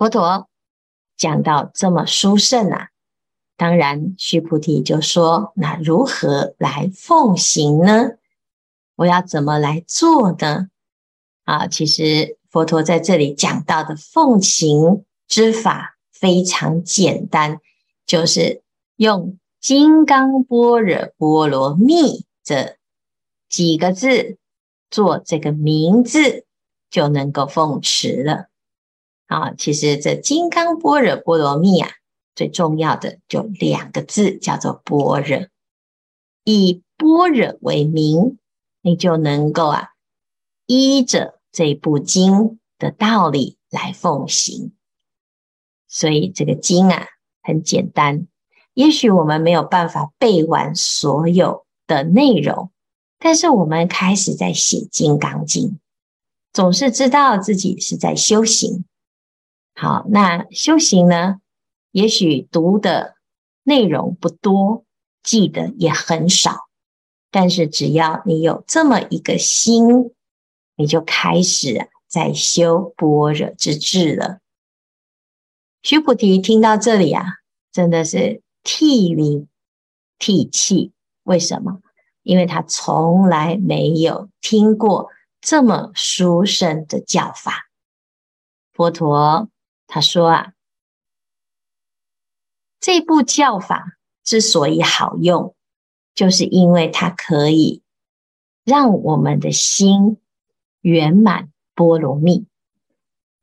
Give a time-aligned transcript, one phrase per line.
[0.00, 0.48] 佛陀
[1.18, 2.88] 讲到这么殊胜啊，
[3.58, 8.12] 当然须菩提就说：那如何来奉行呢？
[8.96, 10.68] 我要怎么来做呢？
[11.44, 17.60] 啊，其实佛陀在这里讲到的奉行之法非常简单，
[18.06, 18.62] 就是
[18.96, 22.78] 用金刚般若波罗蜜这
[23.50, 24.38] 几个字
[24.90, 26.46] 做这个名字，
[26.88, 28.46] 就能够奉持了。
[29.30, 31.88] 啊，其实这金刚般若波罗蜜啊，
[32.34, 35.46] 最重要的就两个字，叫做般若。
[36.42, 38.38] 以般若为名，
[38.82, 39.90] 你就能够啊，
[40.66, 44.72] 依着这部经的道理来奉行。
[45.86, 47.06] 所以这个经啊，
[47.40, 48.26] 很简单。
[48.74, 52.72] 也许我们没有办法背完所有的内容，
[53.20, 55.68] 但是我们开始在写《金刚经》，
[56.52, 58.84] 总是知道自己是在修行。
[59.74, 61.40] 好，那修行呢？
[61.92, 63.16] 也许读的
[63.64, 64.84] 内容不多，
[65.22, 66.68] 记得也很少，
[67.32, 70.12] 但是只要你有这么一个心，
[70.76, 74.38] 你就开始，在修般若之智了。
[75.82, 77.24] 须菩提听到这里啊，
[77.72, 79.48] 真的是涕零
[80.18, 80.92] 涕泣。
[81.24, 81.80] 为什么？
[82.22, 85.08] 因为他从来没有听过
[85.40, 87.68] 这么殊胜的教法，
[88.72, 89.48] 佛陀。
[89.92, 90.52] 他说啊，
[92.78, 95.56] 这部教法之所以好用，
[96.14, 97.82] 就是因为它可以
[98.62, 100.18] 让我们的心
[100.80, 102.46] 圆满波罗蜜，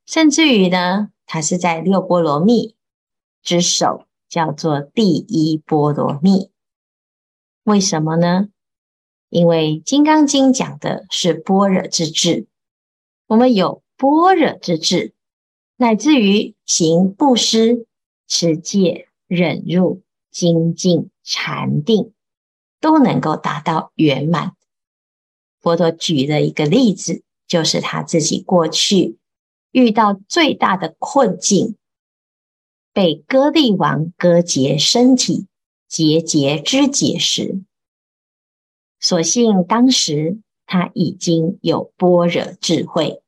[0.05, 2.77] 甚至于呢，它是在六波罗蜜
[3.41, 6.49] 之首，叫做第一波罗蜜。
[7.63, 8.47] 为什么呢？
[9.27, 12.47] 因为《金刚经》讲的是般若之智，
[13.25, 15.13] 我们有般若之智。
[15.79, 17.85] 乃至于行布施、
[18.27, 22.13] 持戒、忍辱、精进、禅定，
[22.81, 24.55] 都能够达到圆满。
[25.59, 29.17] 佛陀举了一个例子，就是他自己过去
[29.69, 31.75] 遇到最大的困境，
[32.91, 35.45] 被歌利王割截身体、
[35.87, 37.61] 节节肢解时，
[38.99, 43.21] 所幸当时他已经有般若智慧，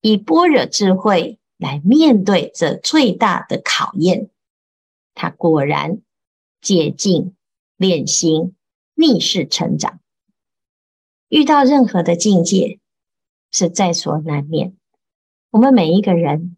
[0.00, 1.38] 以般若智慧。
[1.58, 4.30] 来面对这最大的考验，
[5.12, 6.00] 他果然
[6.60, 7.34] 戒禁
[7.76, 8.54] 练心，
[8.94, 10.00] 逆势成长。
[11.28, 12.78] 遇到任何的境界
[13.50, 14.76] 是在所难免，
[15.50, 16.56] 我们每一个人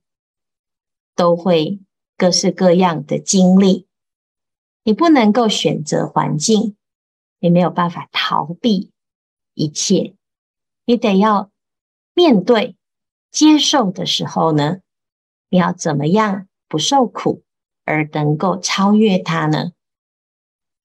[1.16, 1.80] 都会
[2.16, 3.88] 各式各样的经历，
[4.84, 6.76] 你不能够选择环境，
[7.38, 8.92] 你没有办法逃避
[9.54, 10.14] 一切，
[10.84, 11.50] 你得要
[12.12, 12.76] 面对
[13.30, 14.80] 接受的时候呢，
[15.50, 17.42] 你要怎么样不受苦
[17.84, 19.72] 而能够超越它呢？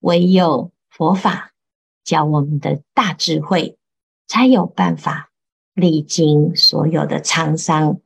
[0.00, 1.52] 唯有佛法
[2.04, 3.78] 教我们的大智慧，
[4.26, 5.30] 才有办法
[5.72, 8.00] 历经所有的沧桑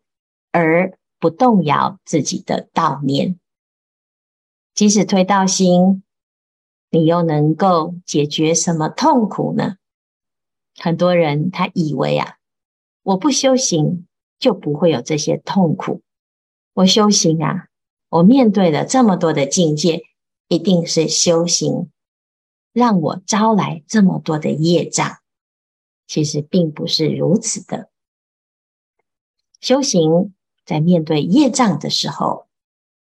[0.53, 3.39] 而不动摇自己的道念。
[4.75, 6.03] 即使推道心，
[6.91, 9.77] 你又能够解决什么痛苦呢？
[10.79, 12.37] 很多人他以为啊，
[13.03, 14.07] 我不修行
[14.39, 16.03] 就不会有这些痛苦。
[16.73, 17.69] 我修行啊，
[18.09, 20.03] 我面对了这么多的境界，
[20.49, 21.91] 一定是修行
[22.73, 25.19] 让我招来这么多的业障。
[26.07, 27.91] 其实并不是如此的。
[29.61, 32.49] 修行在面对业障的时候，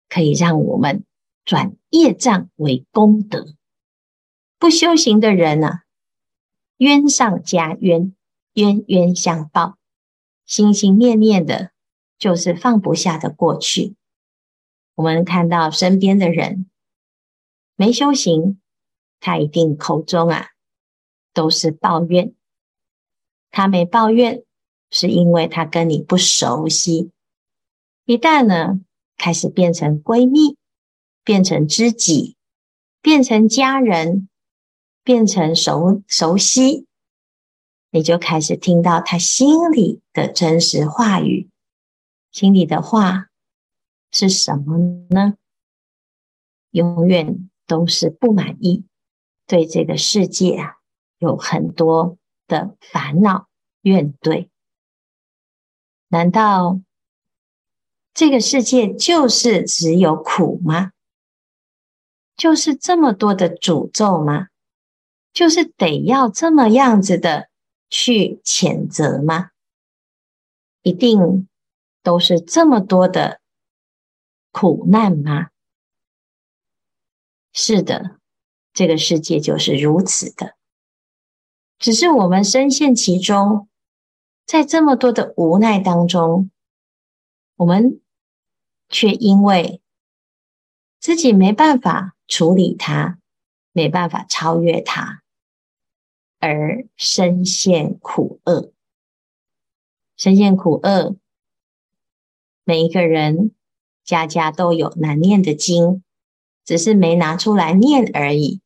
[0.09, 1.03] 可以让我们
[1.43, 3.53] 转业障为功德。
[4.57, 5.83] 不修行的人呢、啊，
[6.77, 8.15] 冤上加冤，
[8.53, 9.77] 冤冤相报，
[10.47, 11.74] 心心念念的。
[12.17, 13.95] 就是放不下的过去。
[14.95, 16.69] 我们看到身边的人
[17.75, 18.59] 没修行，
[19.19, 20.51] 他一定口中啊
[21.33, 22.33] 都是抱怨。
[23.51, 24.43] 他没抱怨，
[24.89, 27.11] 是因为他跟你不熟悉。
[28.05, 28.79] 一旦呢
[29.17, 30.57] 开始变成闺蜜，
[31.23, 32.35] 变成知己，
[33.01, 34.29] 变成家人，
[35.03, 36.85] 变成熟熟悉，
[37.89, 41.49] 你就开始听到他心里的真实话语。
[42.35, 43.29] 心里的话
[44.11, 44.77] 是什么
[45.09, 45.37] 呢？
[46.71, 48.83] 永远都是不满意，
[49.47, 50.75] 对这个世界啊
[51.17, 53.47] 有很多的烦恼
[53.83, 54.49] 怨怼。
[56.09, 56.81] 难道
[58.13, 60.91] 这个世界就是只有苦吗？
[62.35, 64.49] 就是这么多的诅咒吗？
[65.31, 67.47] 就是得要这么样子的
[67.89, 69.51] 去谴责吗？
[70.81, 71.47] 一定。
[72.05, 73.41] 都是这么多的
[74.51, 75.49] 苦难吗？
[77.51, 78.19] 是的，
[78.73, 80.55] 这个世界就是如此的。
[81.79, 83.67] 只是我们深陷其中，
[84.45, 86.51] 在这么多的无奈当中，
[87.55, 87.99] 我们
[88.87, 89.81] 却因为
[90.99, 93.19] 自己没办法处理它，
[93.71, 95.23] 没办法超越它，
[96.39, 98.71] 而深陷苦厄。
[100.15, 101.17] 深陷苦厄，
[102.65, 103.55] 每一个人
[104.03, 106.03] 家家都有难念的经，
[106.65, 108.59] 只是没拿出来念而已。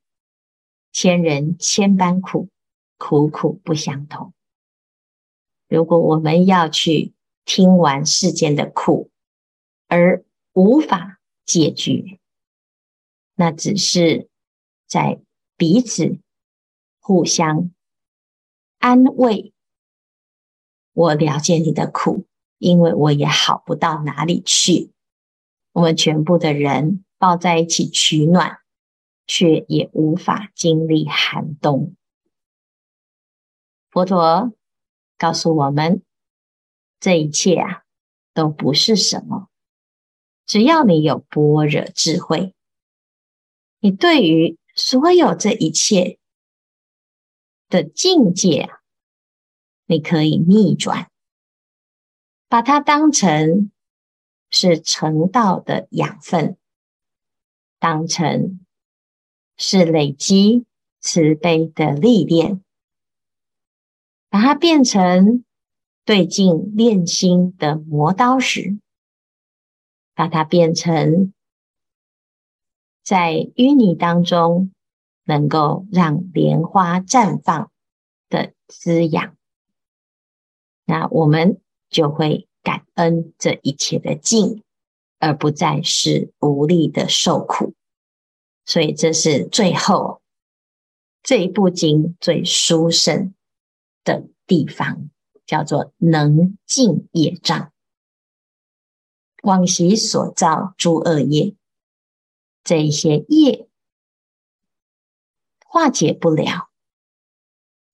[0.91, 2.49] 千人千般苦。
[3.01, 4.33] 苦苦不相同。
[5.69, 7.13] 如果我们要去
[7.45, 9.09] 听完世间的苦，
[9.87, 12.19] 而无法解决，
[13.35, 14.27] 那只是
[14.85, 15.21] 在
[15.55, 16.19] 彼此
[16.99, 17.71] 互相
[18.79, 19.53] 安慰。
[20.91, 22.25] 我了解你的苦，
[22.59, 24.91] 因为我也好不到哪里去。
[25.71, 28.59] 我们全部的人抱在一起取暖，
[29.25, 31.95] 却也无法经历寒冬。
[33.89, 34.53] 佛陀
[35.17, 36.03] 告诉我们，
[36.99, 37.83] 这一切啊，
[38.33, 39.49] 都不是什么。
[40.45, 42.53] 只要你有般若智慧，
[43.79, 46.19] 你对于所有这一切
[47.67, 48.79] 的境界啊，
[49.85, 51.09] 你可以逆转，
[52.49, 53.71] 把它当成
[54.49, 56.57] 是成道的养分，
[57.77, 58.65] 当成
[59.55, 60.65] 是累积
[60.99, 62.61] 慈悲的历练。
[64.31, 65.43] 把它变成
[66.05, 68.79] 对境练心的磨刀石，
[70.13, 71.33] 把它变成
[73.03, 74.71] 在淤泥当中
[75.23, 77.71] 能够让莲花绽放
[78.27, 79.35] 的滋养，
[80.85, 81.59] 那我们
[81.89, 84.63] 就会感恩这一切的境，
[85.17, 87.73] 而不再是无力的受苦。
[88.65, 90.21] 所以这是最后
[91.23, 93.33] 这一部经最殊胜
[94.03, 95.09] 的地方
[95.45, 97.73] 叫做能尽业障，
[99.41, 101.55] 往昔所造诸恶业，
[102.63, 103.67] 这一些业
[105.65, 106.69] 化解不了，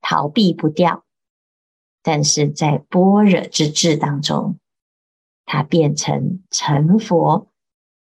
[0.02, 1.05] 逃避不掉，
[2.08, 4.60] 但是在般若之智当中，
[5.44, 7.48] 它变成成佛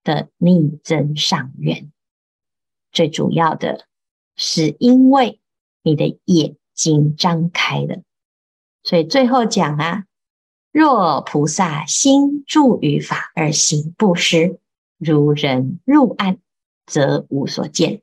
[0.04, 1.90] 的逆增上缘。
[2.92, 3.86] 最主要的
[4.36, 5.40] 是因为
[5.82, 8.02] 你的眼睛张开了，
[8.82, 10.04] 所以最后讲啊：
[10.70, 14.60] 若菩萨心住于法而行布施，
[14.98, 16.36] 如人入暗，
[16.84, 18.02] 则无所见；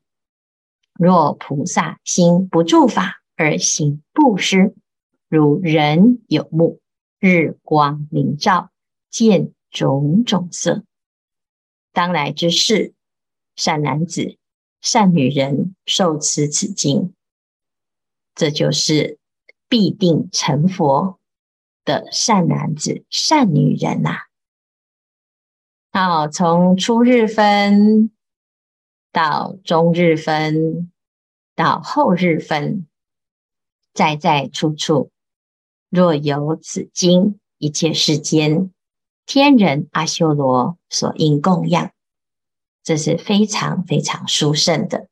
[0.93, 4.73] 若菩萨心不住法而行布施，
[5.27, 6.79] 如人有目，
[7.19, 8.71] 日光明照，
[9.09, 10.83] 见种种色。
[11.91, 12.93] 当来之世，
[13.55, 14.37] 善男子、
[14.81, 17.13] 善女人受持此经。
[18.35, 19.17] 这就是
[19.69, 21.19] 必定成佛
[21.85, 24.09] 的善男子、善女人呐、
[25.91, 26.19] 啊！
[26.23, 28.11] 好，从初日分
[29.13, 30.91] 到中日分
[31.55, 32.85] 到后日分，
[33.93, 35.11] 在在处处，
[35.89, 38.71] 若有此经，一切世间
[39.25, 41.91] 天人阿修罗所应供养，
[42.83, 45.07] 这是非常非常殊胜的。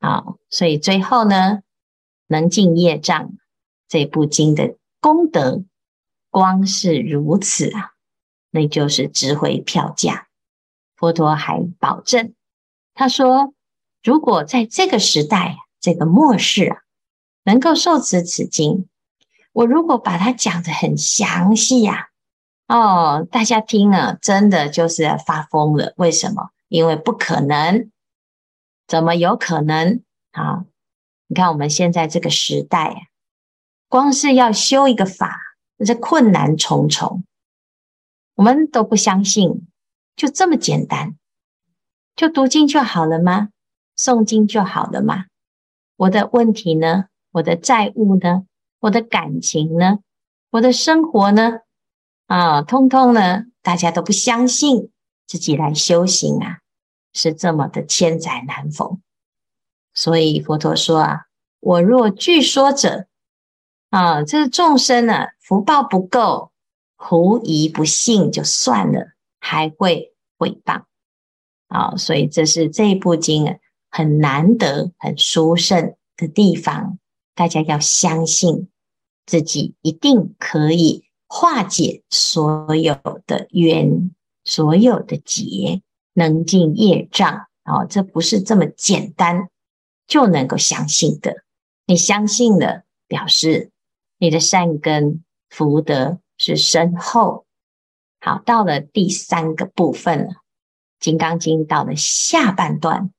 [0.00, 1.62] 好，所以最后呢，
[2.26, 3.32] 能尽业障
[3.88, 5.64] 这部经的功德，
[6.30, 7.92] 光是如此啊，
[8.50, 10.28] 那就是值回票价。
[10.96, 12.34] 佛陀还保证，
[12.92, 13.54] 他说：
[14.02, 16.82] 如果在这个时代、这个末世啊，
[17.44, 18.86] 能够受持此经，
[19.60, 22.08] 我如果把它讲得很详细呀，
[22.66, 25.92] 哦，大家听了真的就是要发疯了。
[25.98, 26.48] 为什么？
[26.68, 27.90] 因为不可能，
[28.86, 30.00] 怎么有可能
[30.30, 30.64] 啊？
[31.26, 32.96] 你看我们现在这个时代啊，
[33.86, 35.38] 光是要修一个法，
[35.84, 37.24] 这困难重重，
[38.36, 39.68] 我们都不相信，
[40.16, 41.16] 就这么简单，
[42.16, 43.50] 就读经就好了吗？
[43.94, 45.26] 诵经就好了吗？
[45.96, 47.08] 我的问题呢？
[47.32, 48.46] 我的债务呢？
[48.80, 49.98] 我的感情呢？
[50.50, 51.60] 我的生活呢？
[52.26, 54.90] 啊，通通呢，大家都不相信
[55.26, 56.60] 自己来修行啊，
[57.12, 59.00] 是这么的千载难逢。
[59.92, 61.26] 所以佛陀说啊，
[61.60, 63.06] 我若据说者，
[63.90, 66.52] 啊，这个众生呢，福报不够，
[66.96, 70.84] 狐疑不信就算了，还会毁谤，
[71.68, 73.58] 啊，所以这是这部经
[73.90, 76.98] 很难得、很殊胜的地方。
[77.34, 78.69] 大家要相信
[79.30, 82.96] 自己一定可以化解所有
[83.28, 84.10] 的冤，
[84.42, 85.82] 所有的结，
[86.14, 87.46] 能尽业障。
[87.62, 89.48] 哦，这不是这么简单
[90.08, 91.44] 就能够相信的。
[91.86, 93.70] 你相信了，表示
[94.18, 97.46] 你的善根福德是深厚。
[98.18, 100.30] 好，到了第三个部分了，
[100.98, 103.12] 《金刚经》到了下半段，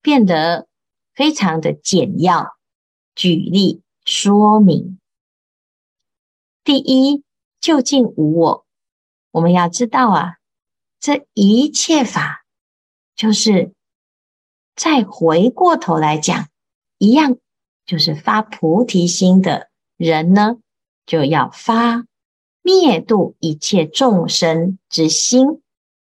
[0.00, 0.68] 变得
[1.12, 2.56] 非常的简要，
[3.16, 4.99] 举例说明。
[6.70, 7.24] 第一，
[7.60, 8.64] 究竟无我。
[9.32, 10.36] 我们要知道啊，
[11.00, 12.44] 这一切法，
[13.16, 13.72] 就是
[14.76, 16.46] 再回过头来讲，
[16.98, 17.38] 一样。
[17.84, 20.58] 就是发菩提心的人呢，
[21.06, 22.06] 就要发
[22.62, 25.60] 灭度一切众生之心，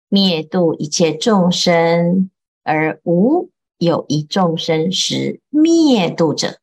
[0.08, 2.32] 灭度一切众生
[2.64, 6.62] 而无有一众生实灭度者。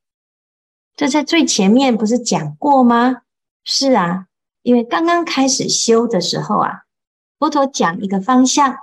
[0.97, 3.25] 这在最前面不是讲过吗？
[3.65, 4.27] 是啊，
[4.63, 6.83] 因为刚刚开始修的时候啊，
[7.39, 8.77] 佛陀讲一个方向，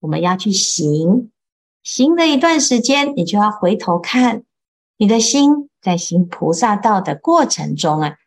[0.00, 1.30] 我们要去行，
[1.82, 4.44] 行了一段时间，你就要回头看
[4.96, 5.70] 你的心。
[5.78, 8.18] 在行菩萨道的过程中啊，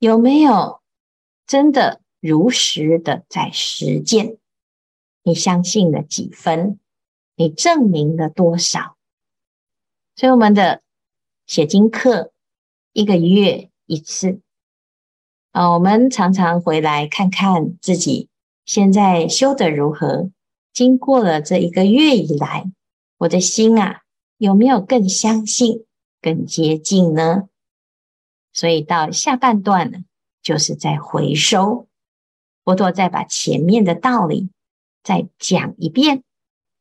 [0.00, 0.80] 有没有
[1.46, 4.38] 真的如实的在实践？
[5.22, 6.80] 你相信了几分？
[7.36, 8.96] 你证明了多少？
[10.16, 10.82] 所以我们的
[11.46, 12.32] 写经课
[12.92, 14.40] 一个月一次
[15.56, 18.28] 啊，我们常常回来看看自己
[18.66, 20.30] 现在修得如何。
[20.74, 22.70] 经过了这一个月以来，
[23.16, 24.02] 我的心啊，
[24.36, 25.86] 有没有更相信？
[26.20, 27.44] 更接近呢，
[28.52, 30.00] 所以到下半段呢，
[30.42, 31.86] 就是在回收。
[32.62, 34.50] 佛陀再把前面的道理
[35.02, 36.22] 再讲一遍，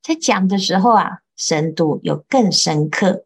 [0.04, 3.24] 在讲的时候啊，深度又更深刻。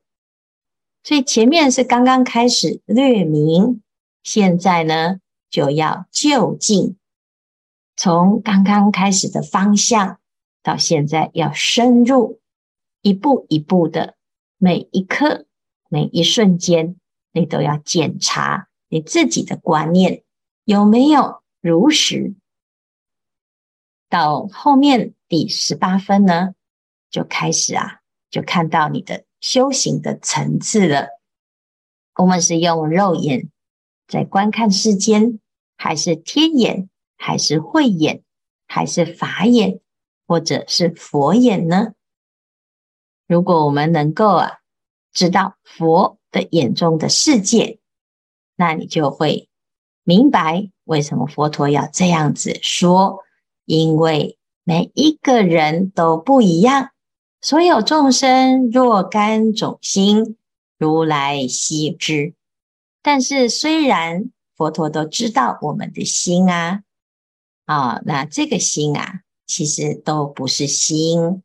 [1.02, 3.82] 所以前面是刚刚开始略明，
[4.22, 5.18] 现在呢
[5.50, 6.98] 就要就近，
[7.96, 10.20] 从刚刚开始的方向
[10.62, 12.40] 到现在要深入，
[13.02, 14.16] 一步一步的
[14.58, 15.46] 每一刻。
[15.92, 16.98] 每一瞬间，
[17.32, 20.22] 你都要检查你自己的观念
[20.64, 22.36] 有没有如实。
[24.08, 26.54] 到后面第十八分呢，
[27.10, 31.08] 就开始啊，就看到你的修行的层次了。
[32.14, 33.50] 我们是用肉眼
[34.10, 35.40] 在观看世间，
[35.78, 38.24] 还是天眼，还是慧眼，
[38.68, 39.80] 还是法眼，
[40.28, 41.94] 或者是佛眼呢？
[43.26, 44.58] 如果我们能够啊。
[45.12, 47.80] 知道佛的眼中的世界，
[48.56, 49.50] 那你就会
[50.04, 53.24] 明白为什么佛陀要这样子说。
[53.66, 56.92] 因为每一个人都不一样，
[57.42, 60.38] 所有众生若干种心，
[60.78, 62.36] 如来悉知。
[63.02, 66.84] 但是虽然佛陀都知道我们的心啊，
[67.66, 71.44] 啊、那这个心啊，其实都不是心，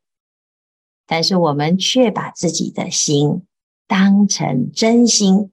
[1.07, 3.47] 但是我们却把自己的心。
[3.87, 5.53] 当成真心，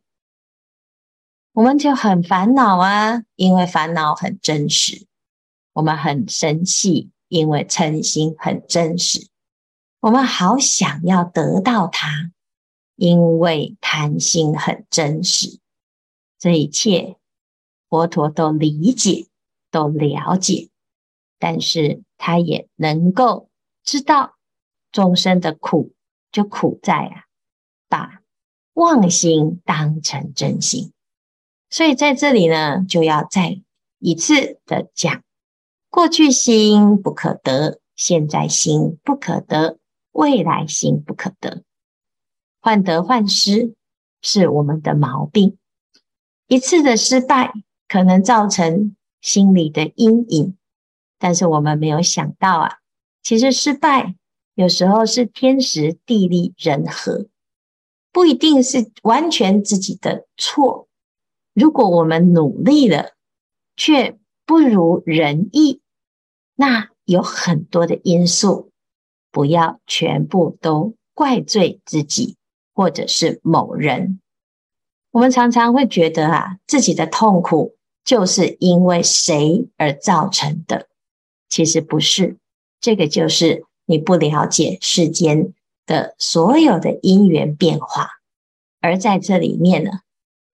[1.52, 5.06] 我们就很烦恼啊，因为烦恼很真实；
[5.74, 9.28] 我们很生气，因为嗔心很真实；
[10.00, 12.32] 我们好想要得到它，
[12.96, 15.60] 因为贪心很真实。
[16.42, 17.18] 这一切
[17.88, 19.28] 佛陀都理解，
[19.70, 20.72] 都了解，
[21.38, 23.50] 但是他也能够
[23.84, 24.38] 知道
[24.92, 25.94] 众生的苦，
[26.32, 27.26] 就苦在啊，
[27.88, 28.18] 把。
[28.74, 30.94] 妄心当成真心，
[31.70, 33.62] 所以在这里呢，就要再
[34.00, 35.24] 一次的讲：
[35.90, 39.78] 过去心不可得，现在心不可得，
[40.14, 41.64] 未来心不可得。
[42.62, 43.76] 患得患失
[44.22, 45.58] 是我们的毛病，
[46.52, 47.54] 一次的失败
[47.88, 50.58] 可能造成心理的阴影，
[51.18, 52.80] 但是我们没有想到啊，
[53.24, 54.16] 其实失败
[54.56, 57.28] 有时候是天时地利人和。
[58.12, 60.90] 不一定是完全自己的错。
[61.54, 63.14] 如果我们努力了，
[63.78, 65.80] 却不如人意，
[66.56, 68.74] 那有很多的因素，
[69.32, 72.36] 不要全部都怪罪自己
[72.74, 74.20] 或者是某人。
[75.12, 80.88] 我们常常会觉得啊，自己的痛苦就是因为谁而造成的，
[81.48, 82.38] 其实不是。
[82.80, 85.54] 这个就是你不了解世间。
[85.88, 88.12] 的所有的因缘变化，
[88.80, 89.92] 而在这里面呢，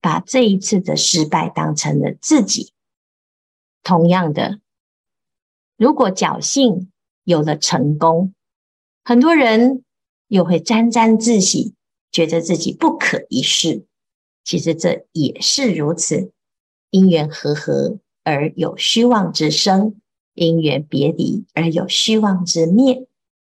[0.02, 2.72] 把这一次的失败当成了自己。
[3.84, 4.60] 同样的，
[5.76, 6.92] 如果侥幸
[7.24, 8.34] 有了成功，
[9.04, 9.84] 很多人
[10.28, 11.76] 又会沾沾自喜，
[12.10, 13.86] 觉得自己不可一世。
[14.48, 16.32] 其实这也是如此，
[16.90, 20.00] 因缘和合而有虚妄之生，
[20.36, 23.06] 因缘别离而有虚妄之灭，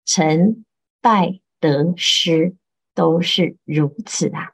[0.05, 0.67] 成
[1.01, 2.57] 败得失
[2.95, 4.53] 都是如此啊。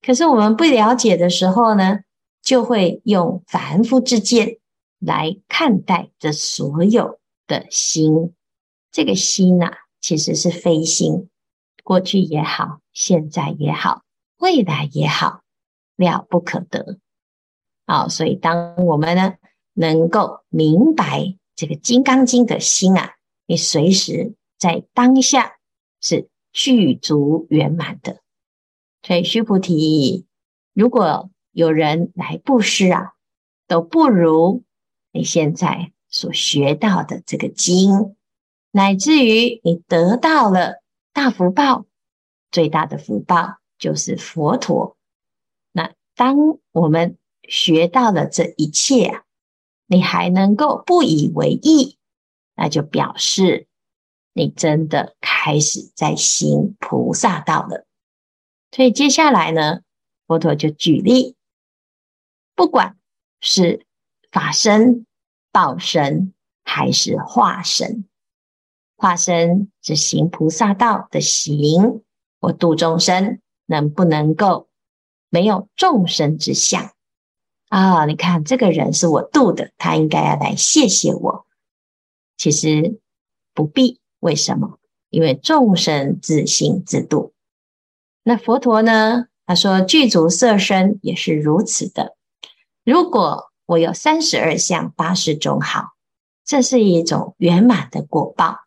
[0.00, 2.02] 可是我们不了解的时候呢，
[2.40, 4.58] 就会用凡夫之见
[5.00, 8.32] 来看待这所有的心。
[8.92, 11.28] 这个心呐、啊，其实是非心，
[11.82, 14.04] 过去也好，现在也好，
[14.38, 15.40] 未来也好，
[15.96, 16.98] 了不可得。
[17.86, 19.34] 好，所以当我们呢
[19.72, 25.56] 能够明白这个《金刚经》的心啊，你随时在当下
[26.00, 28.20] 是具足圆满的。
[29.02, 30.26] 所以须菩提，
[30.72, 33.12] 如果有人来布施啊，
[33.68, 34.64] 都不如
[35.12, 38.16] 你现在所学到的这个经，
[38.70, 40.82] 乃至于你得到了
[41.12, 41.84] 大福报，
[42.50, 44.96] 最大的福报就是佛陀。
[46.14, 46.36] 当
[46.72, 47.18] 我们
[47.48, 49.24] 学到了这一切啊，
[49.86, 51.98] 你还能够不以为意，
[52.54, 53.66] 那就表示
[54.32, 57.86] 你真的开始在行菩萨道了。
[58.70, 59.80] 所以接下来呢，
[60.26, 61.36] 佛陀就举例，
[62.54, 62.96] 不管
[63.40, 63.84] 是
[64.32, 65.06] 法身、
[65.52, 66.32] 报身
[66.64, 68.08] 还是化身，
[68.96, 72.02] 化身是行菩萨道的行，
[72.40, 74.68] 我度众生，能不能够
[75.34, 76.92] 没有众生之相
[77.68, 78.06] 啊？
[78.06, 81.44] 你看这个人是我度的，他应该要来谢谢我。
[82.36, 83.00] 其实
[83.52, 84.78] 不必，为什么？
[85.10, 87.34] 因为众生自性自度。
[88.22, 89.26] 那佛陀呢？
[89.44, 92.14] 他说具足色身也是如此的。
[92.84, 95.94] 如果我有三十二相八十种好，
[96.44, 98.60] 这是一种圆满的果报。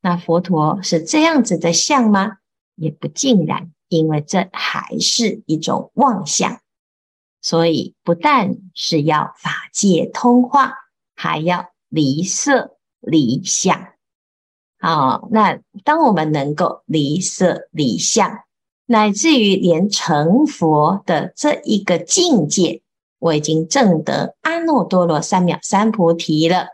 [0.00, 2.36] 那佛陀是这样子的相吗？
[2.76, 6.60] 也不尽然，因为这还是一种妄想。
[7.40, 10.74] 所以不但是要法界通化，
[11.14, 13.88] 还要离色离相。
[14.78, 18.44] 好，那当我们能够离色离相，
[18.86, 22.82] 乃至于连成佛的这一个境界，
[23.18, 26.68] 我已经证得阿耨多罗三藐三菩提了，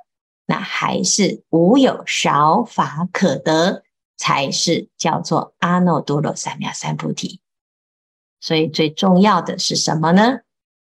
[0.47, 3.83] 那还是无有少法可得，
[4.21, 7.41] 才是叫做阿耨多罗三藐三菩提。
[8.39, 10.41] 所以最重要的是什么呢？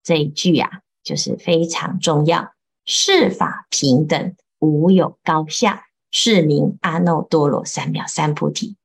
[0.03, 2.55] 这一句啊，就是非常重要，
[2.87, 8.77] 是法平等，无有高下，是名阿耨多罗三藐三菩提。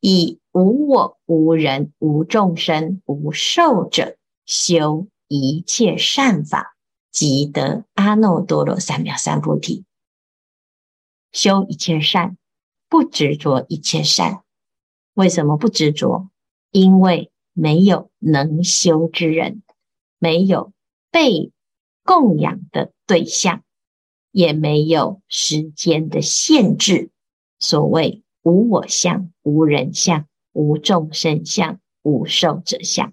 [0.00, 6.74] 以无我、无人、无众生、无寿者，修一切善法，
[7.12, 9.84] 即得阿耨多罗三藐三菩提。
[11.32, 12.38] 修一切善，
[12.90, 14.42] 不执着一切善。
[15.14, 16.28] 为什么不执着？
[16.70, 19.62] 因为没有能修之人，
[20.18, 20.72] 没有
[21.10, 21.52] 被
[22.04, 23.62] 供养的对象，
[24.30, 27.10] 也没有时间的限制。
[27.58, 30.26] 所谓无我相、无人相。
[30.52, 33.12] 无众生相，无寿者相。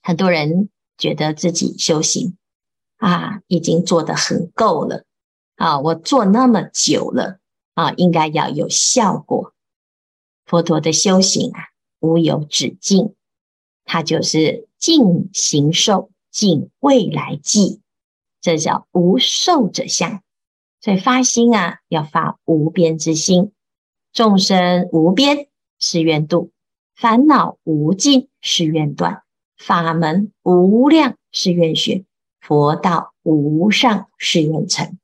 [0.00, 2.38] 很多人觉得自己修行
[2.96, 5.04] 啊，已经做得很够了
[5.56, 7.40] 啊，我做那么久了
[7.78, 9.54] 啊，应该要有效果。
[10.44, 11.68] 佛陀的修行啊，
[12.00, 13.14] 无有止境，
[13.84, 17.80] 它就是尽行受，尽未来际，
[18.40, 20.24] 这叫无受者相。
[20.80, 23.52] 所以发心啊，要发无边之心，
[24.12, 25.46] 众生无边。
[25.80, 26.50] 是愿度，
[26.96, 29.22] 烦恼无尽，是愿断；
[29.56, 32.04] 法门无量，是愿学；
[32.40, 34.98] 佛道无上，是愿成。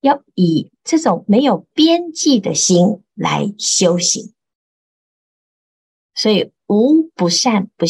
[0.00, 4.32] 要以这种没有边际的心来修行，
[6.14, 7.86] 所以无不善不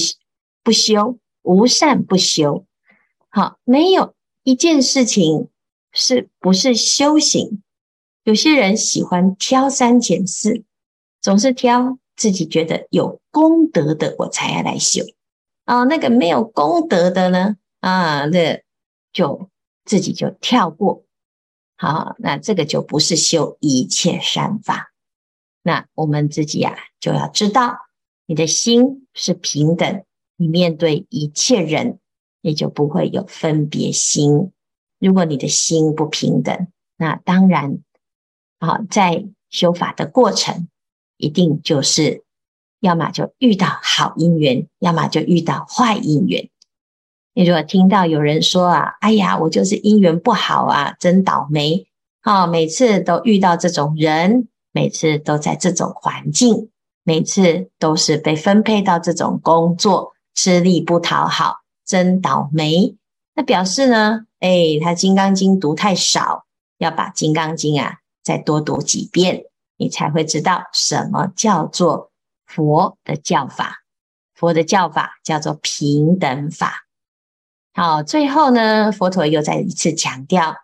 [0.63, 2.67] 不修，无善不修。
[3.29, 5.49] 好，没有一件事情
[5.93, 7.63] 是不是修行？
[8.25, 10.65] 有些人喜欢挑三拣四。
[11.21, 15.03] 总是挑自己觉得有功德的，我才要来修
[15.65, 15.83] 啊。
[15.83, 17.57] 那个没有功德的呢？
[17.81, 18.63] 啊，那
[19.13, 19.51] 就
[19.85, 21.05] 自己就跳过。
[21.79, 24.93] 好，那这个就不是修一切善法。
[25.63, 27.77] 那我们自己、啊，就要知道，
[28.27, 30.05] 你的心是平等，
[30.37, 32.01] 你面对一切人，
[32.43, 34.51] 也就不会有分别心。
[34.99, 37.79] 如果你的心不平等，那当然
[38.59, 40.69] 啊，在修法的过程。
[41.21, 42.23] 一定就是，
[42.79, 46.49] 要么就遇到好因缘，要么就遇到坏因缘。
[47.39, 51.87] 你如果听到有人说啊，哎呀，我就是姻缘不好啊，真倒霉
[52.23, 56.69] 啊，每次都遇到这种人，每次都在这种环境，
[57.05, 62.97] 每次都是被分配到这种工作，吃力不讨好，真倒霉。
[63.37, 66.45] 那表示呢，哎，他《金刚经》读太少
[66.79, 69.45] 要把《金刚经》啊再多读几遍，
[69.77, 72.11] 你才会知道什么叫做
[72.47, 73.85] 佛的教法。
[74.35, 76.87] 佛的教法叫做平等法。
[77.79, 80.57] 好，最后呢，佛陀又再一次强调，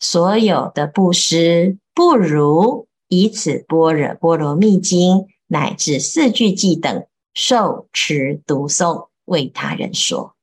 [0.00, 10.34] 所有的布施不如以此般若波罗蜜经乃至四句偈等受持读诵为他人说。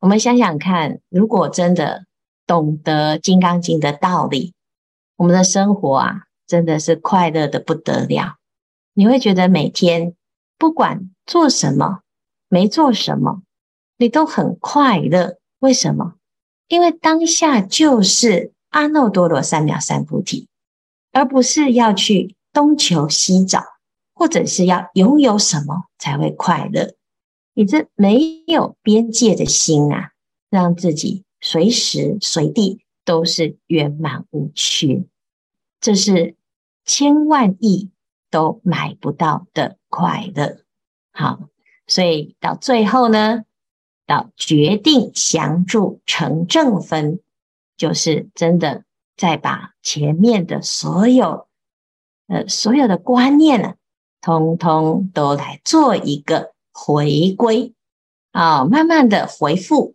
[0.00, 2.06] 我们想想看，如果真的
[2.44, 4.54] 懂得《金刚经》的道理，
[5.14, 8.38] 我们的生活啊，真的是快乐的不得了。
[8.94, 10.16] 你会觉得每天
[10.58, 12.00] 不管做什么，
[12.48, 13.42] 没做什么。
[13.96, 16.14] 你都很快乐，为什么？
[16.68, 20.48] 因为当下就是阿耨多罗三藐三菩提，
[21.12, 23.62] 而不是要去东求西找，
[24.14, 26.94] 或者是要拥有什么才会快乐。
[27.52, 30.10] 你这没有边界的心啊，
[30.50, 35.04] 让自己随时随地都是圆满无缺，
[35.80, 36.34] 这是
[36.84, 37.90] 千万亿
[38.30, 40.64] 都买不到的快乐。
[41.12, 41.48] 好，
[41.86, 43.44] 所以到最后呢，
[44.06, 47.20] 到决定降住成正分，
[47.76, 48.84] 就是真的
[49.16, 51.48] 再把前面的所有
[52.26, 53.74] 呃所有的观念呢，
[54.20, 57.72] 通通都来做一个回归
[58.32, 59.94] 啊，慢慢的回复。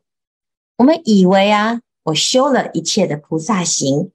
[0.78, 4.12] 我们以为啊，我修了一切的菩萨行，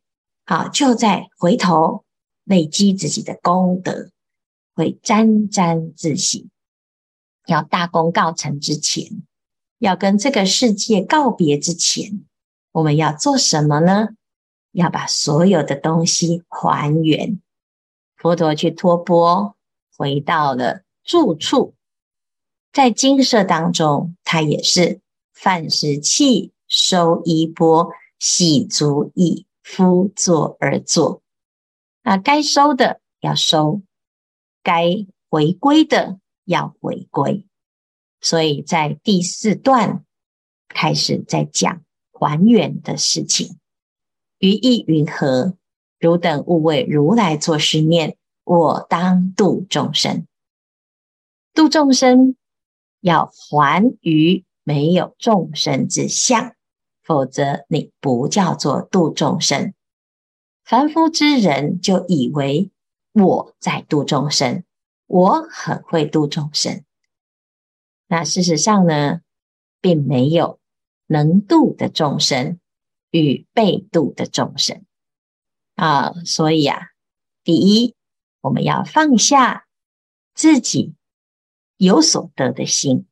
[0.46, 2.04] 好，就在回头
[2.44, 4.10] 累积自己的功德，
[4.74, 6.48] 会沾沾自喜。
[7.46, 9.22] 要大功告成之前。
[9.84, 12.24] 要跟这个世界告别之前，
[12.72, 14.08] 我们要做什么呢？
[14.72, 17.38] 要把所有的东西还原。
[18.16, 19.56] 佛陀去托钵，
[19.94, 21.74] 回到了住处，
[22.72, 25.02] 在精舍当中，他也是
[25.34, 31.20] 饭食器，收衣钵，洗足诣，趺坐而坐。
[32.02, 33.82] 那该收的要收，
[34.62, 37.46] 该回归的要回归。
[38.24, 40.02] 所以在第四段
[40.66, 43.58] 开始在讲还原的事情，
[44.38, 45.58] 于意云何？
[45.98, 50.26] 汝等勿为如来作是念：我当度众生。
[51.52, 52.34] 度众生
[53.00, 56.54] 要还于没有众生之相，
[57.02, 59.74] 否则你不叫做度众生。
[60.64, 62.70] 凡夫之人就以为
[63.12, 64.64] 我在度众生，
[65.06, 66.82] 我很会度众生。
[68.06, 69.22] 那事实上呢，
[69.80, 70.60] 并没有
[71.06, 72.60] 能度的众生
[73.10, 74.84] 与被度的众生
[75.74, 76.90] 啊，所以啊，
[77.42, 77.94] 第一，
[78.42, 79.66] 我们要放下
[80.34, 80.94] 自己
[81.76, 83.06] 有所得的心；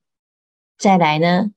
[0.76, 1.52] 再来呢，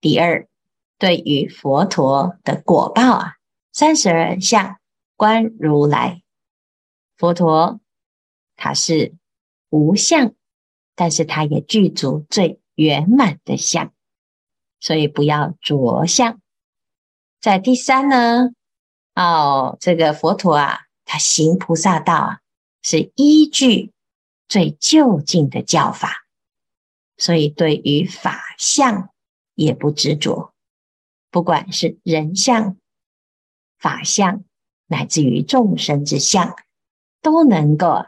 [0.00, 0.48] 第二，
[0.96, 3.36] 对于佛陀的果报啊，
[3.72, 4.78] 三十二相
[5.16, 6.22] 观如来，
[7.16, 7.80] 佛陀
[8.56, 9.14] 他是
[9.70, 10.34] 无相，
[10.94, 12.59] 但是他也具足最。
[12.80, 13.92] 圆满的相，
[14.80, 16.40] 所以不要着相。
[17.38, 18.52] 在第三呢，
[19.14, 22.40] 哦，这个佛陀啊，他行菩萨道啊，
[22.82, 23.92] 是依据
[24.48, 26.24] 最究竟的教法，
[27.18, 29.10] 所以对于法相
[29.54, 30.54] 也不执着，
[31.30, 32.78] 不管是人相、
[33.78, 34.42] 法相，
[34.86, 36.56] 乃至于众生之相，
[37.20, 38.06] 都能够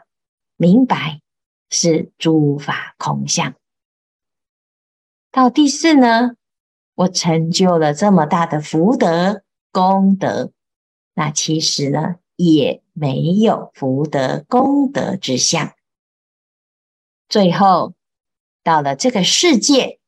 [0.57, 1.21] 明白
[1.69, 3.53] 是诸法空相。
[5.33, 6.35] 到第四呢，
[6.93, 9.41] 我成就了这么大的福德
[9.71, 10.51] 功德，
[11.15, 15.73] 那其实呢也没有福德功德之相。
[17.27, 17.95] 最后
[18.61, 19.99] 到了这个世界，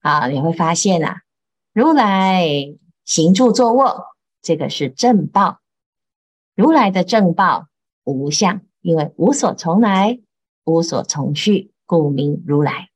[0.00, 1.20] 啊，你会发现啊，
[1.74, 2.48] 如来
[3.04, 5.60] 行住坐卧，这个是正报。
[6.54, 7.66] 如来的正报
[8.04, 10.20] 无相，因为无所从来，
[10.64, 12.88] 无所从去，故名如来。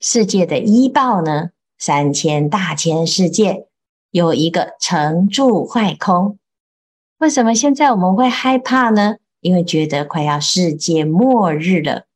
[0.00, 1.50] 世界的依报呢？
[1.76, 3.66] 三千大千世界
[4.10, 6.38] 有一个成住坏空。
[7.18, 9.16] 为什么现在我们会害怕呢？
[9.40, 12.06] 因为觉得快要世界末日了。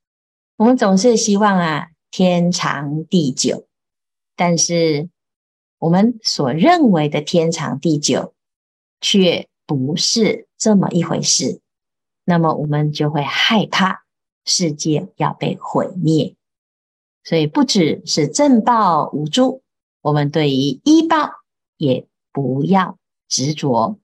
[0.56, 3.66] 我们总是希望啊，天长地久。
[4.36, 5.08] 但是
[5.78, 8.34] 我们所认为的天长地久，
[9.00, 11.60] 却不是这么一回事。
[12.24, 14.04] 那么我们就会害怕
[14.44, 16.36] 世界要被毁灭。
[17.24, 19.62] 所以不只是正报无诸，
[20.00, 21.30] 我们对于依报
[21.76, 23.98] 也不要执着。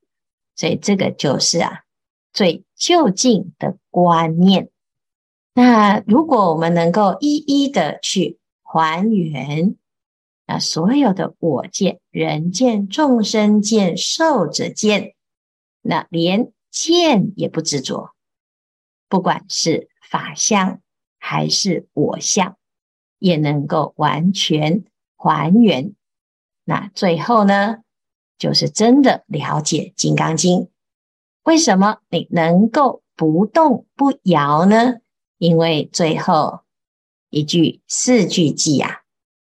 [0.55, 1.85] 所以这个就是啊
[2.33, 4.71] 最究竟的观念。
[5.55, 9.77] 那如果我们能够一一的去还原，
[10.47, 15.15] 那所有的我见、人见、众生见、寿者见，
[15.81, 18.15] 那连见也不执着，
[19.09, 20.81] 不管是法相
[21.19, 22.58] 还是我相，
[23.19, 24.85] 也能够完全
[25.17, 25.95] 还原。
[26.65, 27.79] 那最后呢，
[28.39, 30.61] 就是真的了解《金刚经》。
[31.45, 34.97] 为什么你能够不动不摇呢？
[35.39, 36.61] 因为最后
[37.31, 39.03] 一句四句偈啊。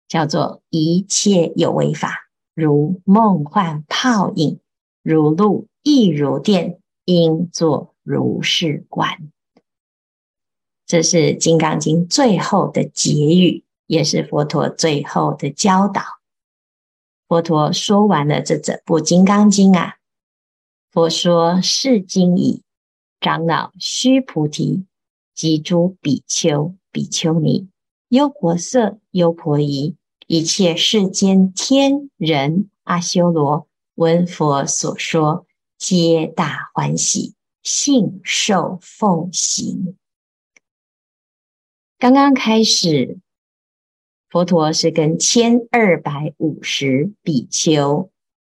[0.07, 4.59] 叫做一切有为法，如梦幻泡影，
[5.03, 9.31] 如露亦如电，应作如是观。
[10.89, 16.01] 这是《金刚经》最后的结语，也是佛陀最后的教导。
[17.27, 19.97] 佛陀说完了这整部《金刚经》啊，
[20.91, 22.63] 佛说：“是经已，
[23.21, 24.87] 长老须菩提
[25.35, 27.69] 及诸比丘、比丘尼、
[28.07, 35.45] 优婆塞、优婆夷。”一切世间天人阿修罗闻佛所说，
[35.77, 39.95] 皆大欢喜，信受奉行。
[41.99, 43.19] 刚刚开始，
[44.29, 48.09] 佛陀是跟千二百五十比丘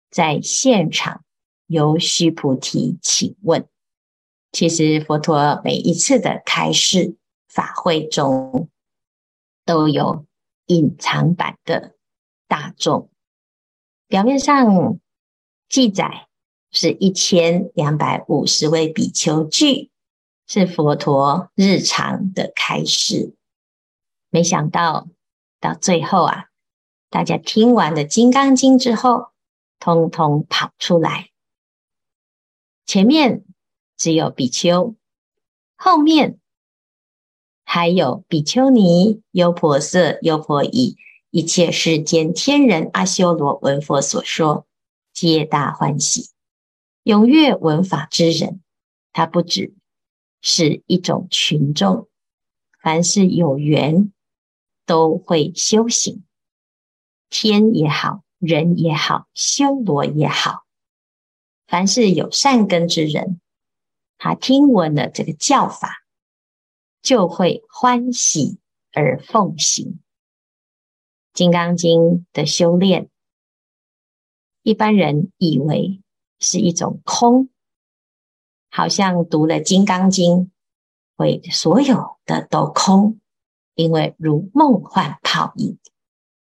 [0.10, 1.26] 在现场，
[1.68, 3.68] 由须菩提请问。
[4.52, 8.70] 其实佛陀每一次的开示法会中
[9.66, 10.26] 都有。
[10.68, 11.94] 隐藏版的
[12.48, 13.12] 大众，
[14.08, 14.98] 表面上
[15.68, 16.30] 记载
[16.72, 19.92] 是一千两百五十位比丘聚，
[20.56, 23.34] 是佛陀日常的开示。
[24.30, 25.08] 没想到
[25.60, 26.46] 到最后啊，
[27.10, 29.30] 大家听完了《金刚经》之后，
[29.80, 31.32] 通通跑出来，
[32.86, 33.44] 前面
[33.98, 34.96] 只有比丘，
[35.76, 36.38] 后面。
[37.64, 40.96] 还有比丘尼、优婆塞、优婆夷，
[41.32, 44.68] 一切世间天人阿修罗闻佛所说，
[45.12, 46.30] 皆大欢喜。
[47.06, 48.62] 踊跃闻法之人，
[49.12, 49.74] 他不止
[50.44, 52.08] 是一种群众，
[52.80, 54.14] 凡是有缘
[54.86, 56.24] 都会修行，
[57.32, 60.66] 天也好，人也好，修罗也好，
[61.66, 63.42] 凡是有善根之人，
[64.20, 66.02] 他听闻了这个教法。
[67.02, 68.60] 就会欢喜
[68.94, 69.86] 而奉行
[71.34, 72.00] 《金刚经》
[72.32, 73.10] 的修炼。
[74.62, 76.02] 一般人以为
[76.40, 77.50] 是一种空，
[78.76, 80.32] 好像读了《金刚经》
[81.16, 83.20] 会所有的都空，
[83.76, 85.78] 因为如梦幻泡影。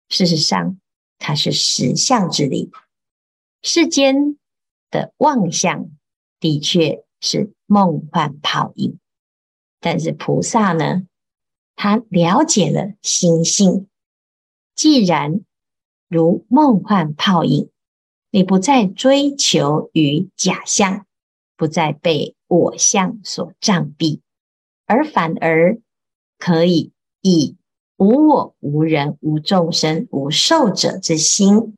[0.09, 0.81] 事实上，
[1.19, 2.71] 它是实相之力。
[3.61, 4.39] 世间
[4.91, 5.91] 的妄想
[6.41, 8.99] 的确是梦幻泡影。
[9.79, 11.07] 但是菩萨呢，
[11.77, 13.87] 他了解了心性。
[14.75, 15.45] 既然
[16.09, 17.69] 如梦幻泡影，
[18.31, 21.04] 你不再追求于假象，
[21.57, 24.21] 不再被我相所障蔽，
[24.87, 25.81] 而反而
[26.39, 27.57] 可以以
[27.97, 31.77] 无我、无人、无众生、无寿者之心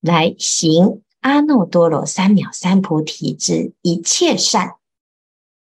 [0.00, 4.76] 来行阿耨多罗三藐三菩提之一切善，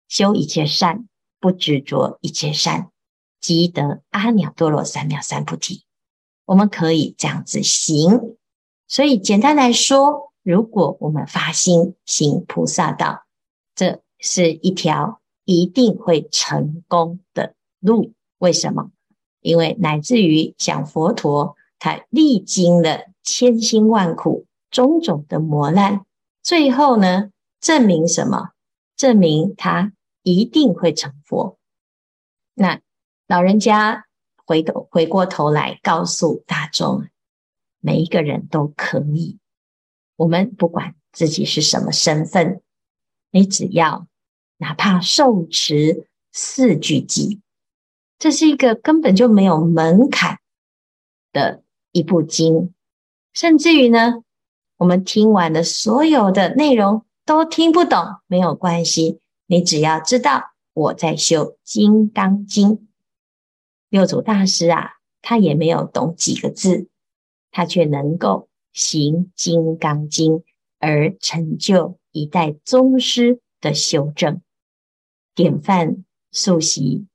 [0.07, 1.07] 修一切善。
[1.43, 2.91] 不执着一切善，
[3.39, 5.85] 即得阿耨多罗三藐三菩提。
[6.45, 8.37] 我们可以这样子行。
[8.87, 13.25] 所以简单来说，如果我们发心行菩萨道，
[13.75, 18.13] 这是一条一定会成功的路。
[18.37, 18.91] 为什么？
[19.41, 26.05] 因为乃至于像佛陀，他历经了千辛万苦、种种的磨难，
[26.41, 28.51] 最后呢，证明什么？
[28.95, 29.93] 证明他。
[30.23, 31.57] 一定会成佛。
[32.53, 32.79] 那
[33.25, 34.05] 老人家
[34.45, 37.07] 回头回过头来告诉大众，
[37.79, 39.39] 每一个人都可以。
[40.21, 42.61] 我们不管自己是什么身份，
[43.31, 44.05] 你只要
[44.57, 47.39] 哪怕受持四句偈，
[48.19, 50.37] 这是一个根本就没有门槛
[51.33, 52.71] 的一部经。
[53.33, 54.21] 甚至于呢，
[54.77, 59.19] 我们听完的所有的内容都听不懂，没有关系。
[59.47, 62.69] 你只要知道我在修《金刚经》，
[63.89, 66.89] 六祖大师啊，他也没有懂几个字，
[67.49, 70.33] 他却能够行《金刚经》，
[70.79, 74.41] 而成就一代宗师的修正
[75.33, 77.05] 典范素习，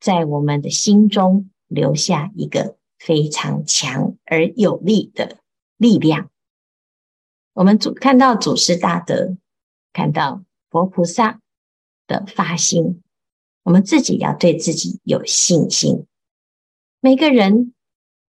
[0.00, 5.38] 在我们的心中留下一个非常强而有力的
[5.76, 6.30] 力量。
[7.52, 9.36] 我们主看到祖师大德，
[9.92, 10.44] 看到。
[10.70, 11.40] 佛菩萨
[12.06, 13.02] 的发心，
[13.62, 16.04] 我们自己要对自己有信心。
[17.00, 17.72] 每个人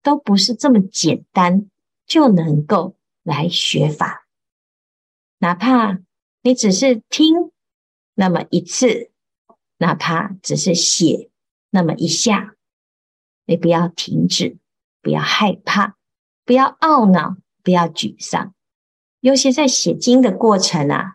[0.02, 1.69] 都不是这么简单
[2.10, 4.26] 就能够来学法。
[5.38, 6.00] 哪怕
[6.42, 7.52] 你只是听
[8.14, 9.12] 那么一次，
[9.78, 11.30] 哪怕只是写
[11.70, 12.56] 那么一下，
[13.46, 14.58] 你不要停止，
[15.00, 15.96] 不要害怕，
[16.44, 18.52] 不要懊恼，不要沮丧。
[19.20, 21.14] 尤其在写经的过程啊，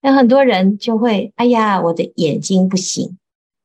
[0.00, 3.16] 有很多人就会：哎呀，我的眼睛不行；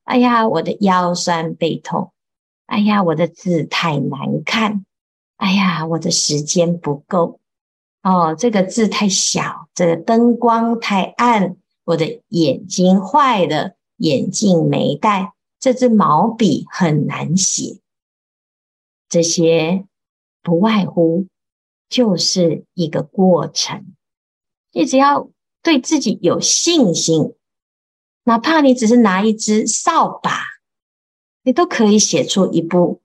[0.04, 2.12] 哎呀，我的腰酸背痛；
[2.68, 4.86] 哎呀，我的字太难看；
[5.42, 7.40] 哎呀，我的时间不够。
[8.04, 17.80] 哦，这个字太小，这个灯光太暗，我的眼睛坏了，眼镜没戴，这支毛笔很难写。
[19.10, 19.86] 这些
[20.44, 21.26] 不外乎
[21.90, 23.96] 就是一个过程。
[24.72, 25.32] 你只要
[25.64, 27.34] 对自己有信心，
[28.26, 30.44] 哪怕你只是拿一支扫把，
[31.42, 33.02] 你都可以写出一部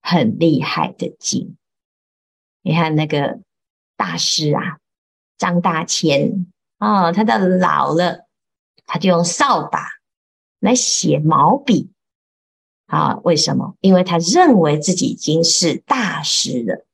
[0.00, 1.54] 很厉害的经。
[2.66, 3.38] 你看那个。
[3.98, 4.76] 大师啊，
[5.38, 6.46] 张大千
[6.78, 8.26] 哦，他到老了，
[8.84, 9.88] 他就用扫把
[10.60, 11.90] 来写毛笔
[12.84, 13.16] 啊。
[13.24, 13.74] 为什么？
[13.80, 16.84] 因为他认为自己已经是大师了。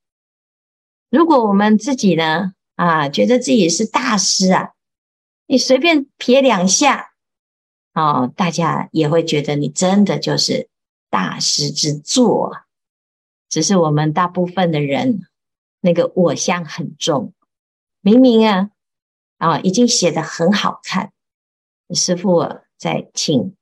[1.11, 4.71] 如果我们自己呢啊，觉得自己是大师啊，
[5.49, 7.15] 你随便撇两下
[7.95, 10.69] 哦，大家也会觉得你真的就是
[11.11, 12.59] 大师之作。
[13.49, 15.27] 只是我们大部分的人。
[15.83, 17.35] 那个我相很重，
[18.01, 18.71] 明明啊
[19.37, 21.13] 啊已经写得很好看，
[21.95, 23.55] 师父在请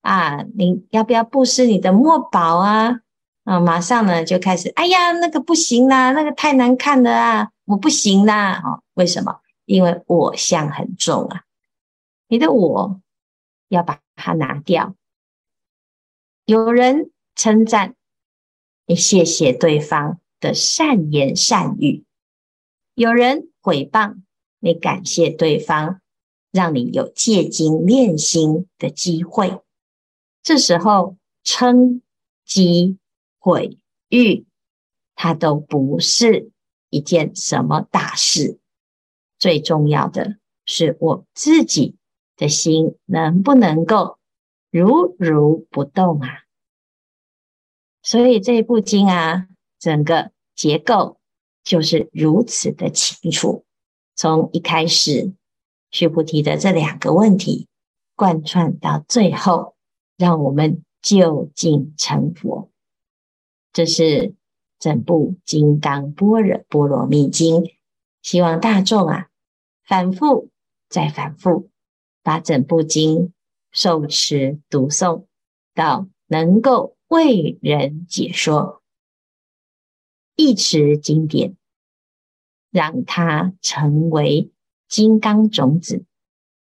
[0.00, 3.00] 啊，你要不要布施你的墨宝啊？
[3.44, 8.54] 啊，马上呢就开始，哎呀，那个不行啦，那个太难看了啊，我不行啦。
[8.54, 9.40] 啊，为什么？
[9.66, 11.44] 因为我相很重啊，
[12.28, 13.00] 你的我
[13.68, 14.94] 要把它拿掉。
[16.44, 17.94] 有人称赞，
[18.86, 20.18] 你谢谢对方。
[20.38, 22.04] 的善言善语，
[22.94, 24.22] 有人毁谤
[24.58, 26.00] 你，感谢对方，
[26.50, 29.60] 让你有借经练心的机会。
[30.42, 32.02] 这时候称
[32.46, 32.98] 讥
[33.38, 34.46] 毁誉，
[35.14, 36.50] 它都不是
[36.90, 38.58] 一件什么大事。
[39.38, 41.96] 最重要的是我自己
[42.36, 44.18] 的心能不能够
[44.70, 46.44] 如如不动啊？
[48.02, 49.48] 所以这部经啊。
[49.78, 51.18] 整个结构
[51.64, 53.64] 就是如此的清楚，
[54.14, 55.32] 从一开始
[55.90, 57.68] 须菩提的这两个问题
[58.14, 59.74] 贯穿到最后，
[60.16, 62.70] 让我们究竟成佛。
[63.72, 64.34] 这是
[64.78, 67.62] 整部《金刚般若波罗蜜经》，
[68.22, 69.28] 希望大众啊
[69.84, 70.50] 反复
[70.88, 71.68] 再反复，
[72.22, 73.32] 把整部经
[73.70, 75.26] 受持读诵，
[75.74, 78.82] 到能够为人解说。
[80.36, 81.56] 一持经典，
[82.70, 84.52] 让它成为
[84.86, 86.04] 金刚种子。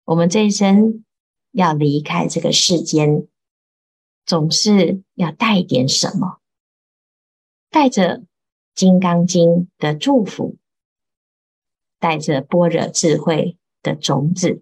[0.05, 1.03] 我们这一生
[1.51, 3.27] 要离开这个世间，
[4.25, 6.39] 总是要带点什么，
[7.71, 8.19] 带着
[8.75, 10.57] 《金刚经》的祝福，
[11.99, 14.61] 带着般若智慧的种子，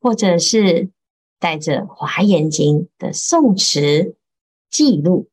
[0.00, 0.90] 或者是
[1.38, 4.16] 带着《华严经》的诵持
[4.68, 5.30] 记录。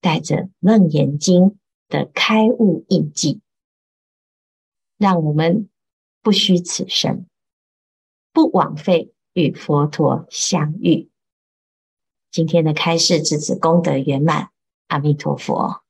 [0.00, 1.42] 带着《楞严经》
[1.88, 3.40] 的开悟印记，
[4.96, 5.68] 让我们
[6.22, 7.26] 不虚此生，
[8.32, 11.10] 不枉费与佛陀相遇。
[12.30, 14.50] 今天的开示至此功德圆满，
[14.88, 15.82] 阿弥陀佛。